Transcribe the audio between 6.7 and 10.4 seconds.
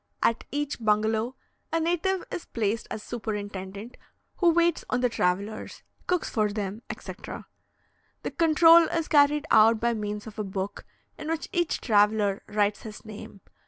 etc. The control is carried out by means of